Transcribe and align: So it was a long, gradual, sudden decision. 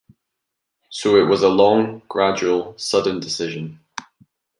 So 0.89 1.15
it 1.15 1.29
was 1.29 1.43
a 1.43 1.49
long, 1.49 2.01
gradual, 2.09 2.75
sudden 2.75 3.19
decision. 3.19 3.81